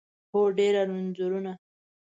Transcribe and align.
هو، 0.31 0.41
ډیر 0.57 0.73
انځورونه 0.81 1.53